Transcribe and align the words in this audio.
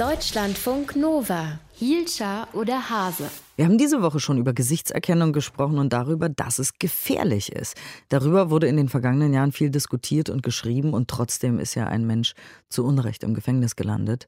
Deutschlandfunk 0.00 0.96
Nova. 0.96 1.58
Hielscher 1.74 2.48
oder 2.54 2.88
Hase? 2.88 3.30
Wir 3.56 3.66
haben 3.66 3.76
diese 3.76 4.00
Woche 4.00 4.18
schon 4.18 4.38
über 4.38 4.54
Gesichtserkennung 4.54 5.34
gesprochen 5.34 5.78
und 5.78 5.92
darüber, 5.92 6.30
dass 6.30 6.58
es 6.58 6.78
gefährlich 6.78 7.52
ist. 7.52 7.76
Darüber 8.08 8.48
wurde 8.48 8.66
in 8.66 8.78
den 8.78 8.88
vergangenen 8.88 9.34
Jahren 9.34 9.52
viel 9.52 9.68
diskutiert 9.68 10.30
und 10.30 10.42
geschrieben 10.42 10.94
und 10.94 11.08
trotzdem 11.08 11.58
ist 11.58 11.74
ja 11.74 11.86
ein 11.86 12.06
Mensch 12.06 12.32
zu 12.70 12.82
Unrecht 12.82 13.22
im 13.24 13.34
Gefängnis 13.34 13.76
gelandet 13.76 14.26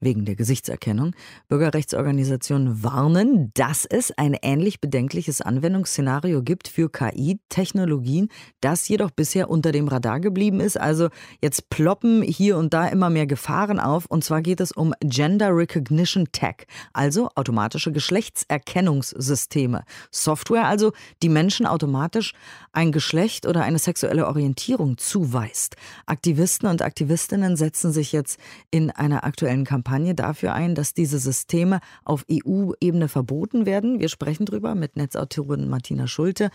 wegen 0.00 0.24
der 0.24 0.36
Gesichtserkennung. 0.36 1.14
Bürgerrechtsorganisationen 1.48 2.82
warnen, 2.82 3.50
dass 3.54 3.86
es 3.86 4.12
ein 4.16 4.36
ähnlich 4.42 4.80
bedenkliches 4.80 5.40
Anwendungsszenario 5.40 6.42
gibt 6.42 6.68
für 6.68 6.90
KI-Technologien, 6.90 8.28
das 8.60 8.86
jedoch 8.88 9.10
bisher 9.10 9.48
unter 9.48 9.72
dem 9.72 9.88
Radar 9.88 10.20
geblieben 10.20 10.60
ist. 10.60 10.78
Also 10.78 11.08
jetzt 11.40 11.70
ploppen 11.70 12.22
hier 12.22 12.58
und 12.58 12.74
da 12.74 12.88
immer 12.88 13.08
mehr 13.10 13.26
Gefahren 13.26 13.80
auf. 13.80 14.06
Und 14.06 14.22
zwar 14.22 14.42
geht 14.42 14.60
es 14.60 14.72
um 14.72 14.92
Gender 15.00 15.56
Recognition 15.56 16.26
Tech, 16.30 16.66
also 16.92 17.30
automatische 17.34 17.90
Geschlechtserkennungssysteme. 17.92 19.84
Software 20.10 20.66
also, 20.66 20.92
die 21.22 21.28
Menschen 21.28 21.66
automatisch 21.66 22.34
ein 22.72 22.92
Geschlecht 22.92 23.46
oder 23.46 23.62
eine 23.62 23.78
sexuelle 23.78 24.26
Orientierung 24.26 24.98
zuweist. 24.98 25.76
Aktivisten 26.04 26.68
und 26.68 26.82
Aktivistinnen 26.82 27.56
setzen 27.56 27.92
sich 27.92 28.12
jetzt 28.12 28.38
in 28.70 28.90
einer 28.90 29.24
aktuellen 29.24 29.64
Kampagne 29.64 29.85
Kampagne 29.86 30.16
dafür 30.16 30.52
ein, 30.52 30.74
dass 30.74 30.94
diese 30.94 31.20
Systeme 31.20 31.78
auf 32.04 32.24
EU-Ebene 32.28 33.06
verboten 33.06 33.66
werden. 33.66 34.00
Wir 34.00 34.08
sprechen 34.08 34.44
darüber 34.44 34.74
mit 34.74 34.96
Netzautorin 34.96 35.68
Martina 35.68 36.08
Schulte. 36.08 36.50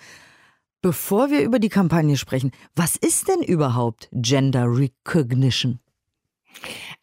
Bevor 0.82 1.32
wir 1.32 1.42
über 1.42 1.58
die 1.58 1.70
Kampagne 1.70 2.18
sprechen, 2.18 2.52
was 2.76 2.98
ist 2.98 3.30
denn 3.30 3.42
überhaupt 3.42 4.10
Gender 4.12 4.66
Recognition? 4.68 5.80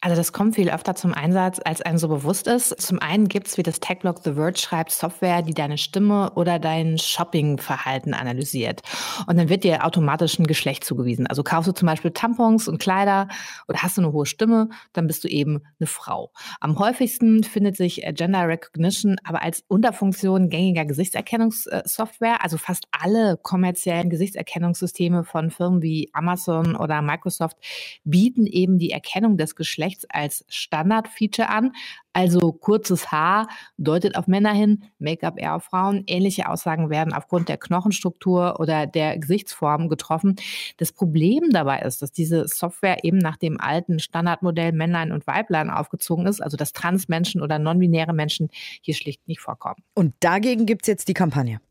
Also 0.01 0.15
das 0.15 0.31
kommt 0.31 0.55
viel 0.55 0.69
öfter 0.69 0.95
zum 0.95 1.13
Einsatz, 1.13 1.59
als 1.63 1.81
einem 1.81 1.97
so 1.97 2.07
bewusst 2.07 2.47
ist. 2.47 2.69
Zum 2.81 2.99
einen 2.99 3.27
gibt 3.27 3.47
es, 3.47 3.57
wie 3.57 3.63
das 3.63 3.81
Techblog 3.81 4.19
The 4.23 4.33
Verge 4.33 4.57
schreibt, 4.57 4.91
Software, 4.91 5.41
die 5.41 5.53
deine 5.53 5.77
Stimme 5.77 6.31
oder 6.35 6.57
dein 6.57 6.97
Shoppingverhalten 6.97 8.13
analysiert. 8.13 8.81
Und 9.27 9.37
dann 9.37 9.49
wird 9.49 9.65
dir 9.65 9.85
automatisch 9.85 10.39
ein 10.39 10.47
Geschlecht 10.47 10.85
zugewiesen. 10.85 11.27
Also 11.27 11.43
kaufst 11.43 11.67
du 11.67 11.73
zum 11.73 11.85
Beispiel 11.85 12.11
Tampons 12.11 12.69
und 12.69 12.79
Kleider 12.79 13.27
oder 13.67 13.83
hast 13.83 13.97
du 13.97 14.01
eine 14.01 14.13
hohe 14.13 14.25
Stimme, 14.25 14.69
dann 14.93 15.05
bist 15.05 15.25
du 15.25 15.27
eben 15.27 15.63
eine 15.81 15.87
Frau. 15.87 16.31
Am 16.61 16.79
häufigsten 16.79 17.43
findet 17.43 17.75
sich 17.75 18.01
Gender 18.13 18.47
Recognition 18.47 19.17
aber 19.25 19.41
als 19.41 19.65
Unterfunktion 19.67 20.49
gängiger 20.49 20.85
Gesichtserkennungssoftware. 20.85 22.41
Also 22.41 22.57
fast 22.57 22.85
alle 22.91 23.35
kommerziellen 23.35 24.09
Gesichtserkennungssysteme 24.09 25.25
von 25.25 25.51
Firmen 25.51 25.81
wie 25.81 26.09
Amazon 26.13 26.77
oder 26.77 27.01
Microsoft 27.01 27.57
bieten 28.05 28.45
eben 28.45 28.77
die 28.77 28.91
Erkennung 28.91 29.35
des 29.35 29.57
Geschlechts 29.57 29.88
als 30.09 30.45
Standardfeature 30.47 31.49
an. 31.49 31.71
Also 32.13 32.51
kurzes 32.51 33.11
Haar 33.11 33.47
deutet 33.77 34.15
auf 34.17 34.27
Männer 34.27 34.51
hin, 34.51 34.83
Make-up 34.97 35.39
eher 35.39 35.55
auf 35.55 35.63
Frauen. 35.65 36.03
Ähnliche 36.07 36.49
Aussagen 36.49 36.89
werden 36.89 37.13
aufgrund 37.13 37.49
der 37.49 37.57
Knochenstruktur 37.57 38.59
oder 38.59 38.87
der 38.87 39.17
Gesichtsform 39.19 39.89
getroffen. 39.89 40.35
Das 40.77 40.91
Problem 40.91 41.51
dabei 41.51 41.79
ist, 41.79 42.01
dass 42.01 42.11
diese 42.11 42.47
Software 42.47 43.03
eben 43.03 43.19
nach 43.19 43.37
dem 43.37 43.61
alten 43.61 43.99
Standardmodell 43.99 44.71
Männlein 44.71 45.11
und 45.11 45.27
Weiblein 45.27 45.69
aufgezogen 45.69 46.25
ist, 46.25 46.41
also 46.41 46.57
dass 46.57 46.73
Transmenschen 46.73 47.41
oder 47.41 47.59
non-binäre 47.59 48.13
Menschen 48.13 48.49
hier 48.81 48.95
schlicht 48.95 49.27
nicht 49.27 49.39
vorkommen. 49.39 49.83
Und 49.93 50.13
dagegen 50.19 50.65
gibt 50.65 50.83
es 50.83 50.87
jetzt 50.87 51.07
die 51.07 51.13
Kampagne. 51.13 51.61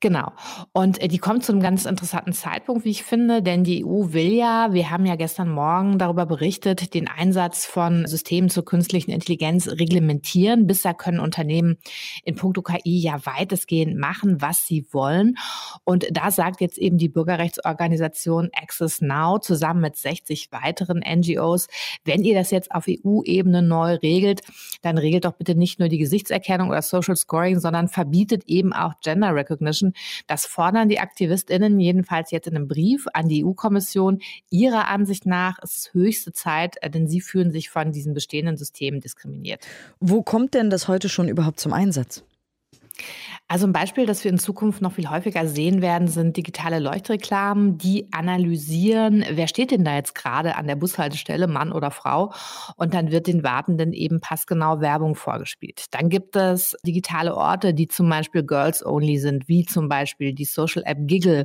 Genau. 0.00 0.32
Und 0.72 1.00
äh, 1.00 1.08
die 1.08 1.18
kommt 1.18 1.42
zu 1.42 1.52
einem 1.52 1.62
ganz 1.62 1.86
interessanten 1.86 2.34
Zeitpunkt, 2.34 2.84
wie 2.84 2.90
ich 2.90 3.02
finde, 3.02 3.42
denn 3.42 3.64
die 3.64 3.84
EU 3.84 4.12
will 4.12 4.32
ja, 4.32 4.72
wir 4.72 4.90
haben 4.90 5.06
ja 5.06 5.16
gestern 5.16 5.48
Morgen 5.48 5.98
darüber 5.98 6.26
berichtet, 6.26 6.92
den 6.92 7.08
Einsatz 7.08 7.64
von 7.64 8.06
Systemen 8.06 8.50
zur 8.50 8.66
künstlichen 8.66 9.10
Intelligenz 9.10 9.66
reglementieren. 9.68 10.66
Bisher 10.66 10.92
können 10.92 11.18
Unternehmen 11.18 11.78
in 12.24 12.36
puncto 12.36 12.60
KI 12.60 13.00
ja 13.00 13.24
weitestgehend 13.24 13.96
machen, 13.96 14.42
was 14.42 14.66
sie 14.66 14.86
wollen. 14.92 15.36
Und 15.84 16.06
da 16.10 16.30
sagt 16.30 16.60
jetzt 16.60 16.76
eben 16.76 16.98
die 16.98 17.08
Bürgerrechtsorganisation 17.08 18.50
Access 18.54 19.00
Now 19.00 19.38
zusammen 19.38 19.80
mit 19.80 19.96
60 19.96 20.52
weiteren 20.52 20.98
NGOs, 20.98 21.68
wenn 22.04 22.22
ihr 22.22 22.34
das 22.34 22.50
jetzt 22.50 22.70
auf 22.70 22.84
EU-Ebene 22.86 23.62
neu 23.62 23.94
regelt, 23.94 24.42
dann 24.82 24.98
regelt 24.98 25.24
doch 25.24 25.32
bitte 25.32 25.54
nicht 25.54 25.78
nur 25.78 25.88
die 25.88 25.98
Gesichtserkennung 25.98 26.68
oder 26.68 26.82
Social 26.82 27.16
Scoring, 27.16 27.60
sondern 27.60 27.88
verbietet 27.88 28.44
eben 28.46 28.74
auch 28.74 28.92
Gender 29.00 29.34
Recognition 29.34 29.53
Recognition. 29.54 29.94
Das 30.26 30.46
fordern 30.46 30.88
die 30.88 31.00
AktivistInnen 31.00 31.80
jedenfalls 31.80 32.30
jetzt 32.30 32.46
in 32.46 32.56
einem 32.56 32.68
Brief 32.68 33.06
an 33.12 33.28
die 33.28 33.44
EU-Kommission. 33.44 34.20
Ihrer 34.50 34.88
Ansicht 34.88 35.26
nach 35.26 35.58
ist 35.60 35.76
es 35.76 35.94
höchste 35.94 36.32
Zeit, 36.32 36.76
äh, 36.82 36.90
denn 36.90 37.08
sie 37.08 37.20
fühlen 37.20 37.50
sich 37.50 37.70
von 37.70 37.92
diesen 37.92 38.14
bestehenden 38.14 38.56
Systemen 38.56 39.00
diskriminiert. 39.00 39.66
Wo 40.00 40.22
kommt 40.22 40.54
denn 40.54 40.70
das 40.70 40.88
heute 40.88 41.08
schon 41.08 41.28
überhaupt 41.28 41.60
zum 41.60 41.72
Einsatz? 41.72 42.24
Also 43.46 43.66
ein 43.66 43.74
Beispiel, 43.74 44.06
das 44.06 44.24
wir 44.24 44.30
in 44.30 44.38
Zukunft 44.38 44.80
noch 44.80 44.92
viel 44.92 45.10
häufiger 45.10 45.46
sehen 45.46 45.82
werden, 45.82 46.08
sind 46.08 46.34
digitale 46.38 46.78
Leuchtreklamen, 46.78 47.76
die 47.76 48.10
analysieren, 48.10 49.22
wer 49.32 49.48
steht 49.48 49.70
denn 49.70 49.84
da 49.84 49.96
jetzt 49.96 50.14
gerade 50.14 50.56
an 50.56 50.66
der 50.66 50.76
Bushaltestelle, 50.76 51.46
Mann 51.46 51.70
oder 51.70 51.90
Frau, 51.90 52.32
und 52.76 52.94
dann 52.94 53.10
wird 53.10 53.26
den 53.26 53.44
Wartenden 53.44 53.92
eben 53.92 54.20
passgenau 54.20 54.80
Werbung 54.80 55.14
vorgespielt. 55.14 55.84
Dann 55.90 56.08
gibt 56.08 56.36
es 56.36 56.74
digitale 56.86 57.36
Orte, 57.36 57.74
die 57.74 57.86
zum 57.86 58.08
Beispiel 58.08 58.44
Girls 58.44 58.84
Only 58.84 59.18
sind, 59.18 59.46
wie 59.46 59.66
zum 59.66 59.90
Beispiel 59.90 60.32
die 60.32 60.46
Social 60.46 60.82
App 60.86 61.00
Giggle, 61.02 61.44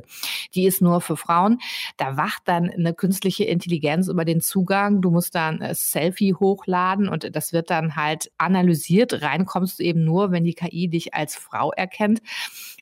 die 0.54 0.64
ist 0.64 0.80
nur 0.80 1.02
für 1.02 1.18
Frauen. 1.18 1.58
Da 1.98 2.16
wacht 2.16 2.44
dann 2.46 2.70
eine 2.70 2.94
künstliche 2.94 3.44
Intelligenz 3.44 4.08
über 4.08 4.24
den 4.24 4.40
Zugang. 4.40 5.02
Du 5.02 5.10
musst 5.10 5.34
dann 5.34 5.60
ein 5.60 5.74
Selfie 5.74 6.32
hochladen 6.32 7.10
und 7.10 7.36
das 7.36 7.52
wird 7.52 7.68
dann 7.68 7.94
halt 7.94 8.32
analysiert. 8.38 9.20
Rein 9.20 9.44
kommst 9.44 9.80
du 9.80 9.82
eben 9.82 10.02
nur, 10.02 10.32
wenn 10.32 10.44
die 10.44 10.54
KI 10.54 10.88
dich 10.88 11.12
als 11.12 11.36
Frau 11.36 11.72
erkennt 11.72 11.89
erkennt. 11.90 12.22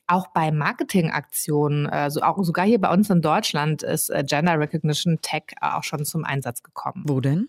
Auch 0.07 0.27
bei 0.27 0.51
Marketingaktionen, 0.51 1.87
also 1.87 2.21
auch 2.21 2.41
sogar 2.43 2.65
hier 2.65 2.79
bei 2.79 2.91
uns 2.91 3.09
in 3.09 3.21
Deutschland, 3.21 3.83
ist 3.83 4.09
äh, 4.09 4.23
Gender 4.23 4.59
Recognition 4.59 5.19
Tech 5.21 5.43
auch 5.61 5.83
schon 5.83 6.05
zum 6.05 6.25
Einsatz 6.25 6.63
gekommen. 6.63 7.03
Wo 7.07 7.19
denn? 7.19 7.47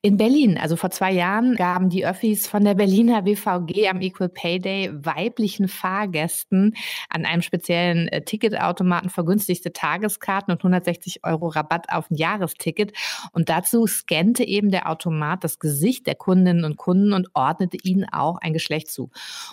In 0.00 0.16
Berlin, 0.16 0.58
also 0.58 0.76
vor 0.76 0.90
zwei 0.90 1.12
Jahren, 1.12 1.56
gaben 1.56 1.90
die 1.90 2.06
Öffis 2.06 2.46
von 2.46 2.64
der 2.64 2.74
Berliner 2.74 3.22
BVG 3.22 3.88
am 3.88 4.00
Equal 4.00 4.28
Pay 4.28 4.58
Day 4.58 4.90
weiblichen 4.92 5.68
Fahrgästen 5.68 6.74
an 7.10 7.26
einem 7.26 7.42
speziellen 7.42 8.08
äh, 8.08 8.22
Ticketautomaten 8.24 9.10
vergünstigte 9.10 9.72
Tageskarten 9.72 10.52
und 10.52 10.60
160 10.60 11.24
Euro 11.24 11.48
Rabatt 11.48 11.86
auf 11.90 12.10
ein 12.10 12.16
Jahresticket. 12.16 12.92
Und 13.32 13.48
dazu 13.48 13.86
scannte 13.86 14.44
eben 14.44 14.70
der 14.70 14.88
Automat 14.88 15.44
das 15.44 15.58
Gesicht 15.58 16.06
der 16.06 16.14
Kundinnen 16.14 16.64
und 16.64 16.76
Kunden 16.76 17.12
und 17.12 17.28
ordnete 17.34 17.76
ihnen 17.82 18.06
auch 18.10 18.38
ein 18.40 18.54
Geschlecht 18.54 18.90
zu. 18.90 19.10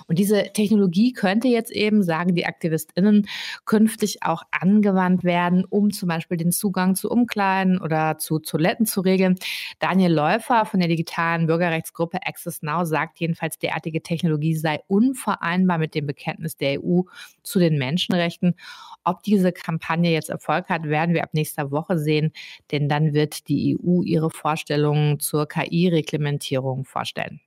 Und 0.08 0.18
diese 0.18 0.44
Technologie 0.54 1.12
könnte 1.12 1.50
jetzt 1.50 1.72
eben, 1.72 2.04
sagen 2.04 2.36
die 2.36 2.46
AktivistInnen, 2.46 3.28
künftig 3.66 4.24
auch 4.24 4.44
angewandt 4.52 5.24
werden, 5.24 5.66
um 5.66 5.92
zum 5.92 6.08
Beispiel 6.08 6.38
den 6.38 6.52
Zugang 6.52 6.96
zu 6.96 7.10
Umkleiden 7.10 7.82
oder 7.82 8.18
zu 8.18 8.40
Toiletten 8.40 8.86
zu 8.86 9.02
regeln. 9.02 9.36
Da 9.80 9.90
Daniel 9.90 10.14
Läufer 10.14 10.66
von 10.66 10.80
der 10.82 10.90
digitalen 10.90 11.48
Bürgerrechtsgruppe 11.48 12.20
Access 12.26 12.62
Now 12.62 12.86
sagt 12.86 13.20
jedenfalls, 13.20 13.58
derartige 13.58 14.04
Technologie 14.04 14.56
sei 14.56 14.82
unvereinbar 14.88 15.80
mit 15.80 15.96
dem 15.96 16.06
Bekenntnis 16.06 16.58
der 16.58 16.84
EU 16.84 17.02
zu 17.42 17.60
den 17.60 17.80
Menschenrechten. 17.80 18.56
Ob 19.04 19.24
diese 19.24 19.52
Kampagne 19.52 20.12
jetzt 20.12 20.30
Erfolg 20.30 20.70
hat, 20.70 20.84
werden 20.84 21.16
wir 21.16 21.24
ab 21.24 21.30
nächster 21.34 21.72
Woche 21.72 21.98
sehen, 21.98 22.34
denn 22.72 22.88
dann 22.88 23.14
wird 23.14 23.48
die 23.48 23.78
EU 23.80 24.04
ihre 24.04 24.30
Vorstellungen 24.30 25.20
zur 25.20 25.48
KI-Reglementierung 25.48 26.86
vorstellen. 26.86 27.40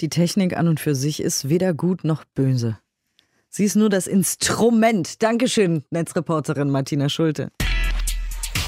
Die 0.00 0.08
Technik 0.08 0.56
an 0.56 0.68
und 0.68 0.80
für 0.80 0.94
sich 0.94 1.20
ist 1.20 1.50
weder 1.50 1.74
gut 1.74 2.02
noch 2.02 2.24
böse. 2.24 2.78
Sie 3.50 3.64
ist 3.64 3.76
nur 3.76 3.90
das 3.90 4.06
Instrument. 4.06 5.22
Dankeschön, 5.22 5.84
Netzreporterin 5.90 6.70
Martina 6.70 7.08
Schulte. 7.08 7.50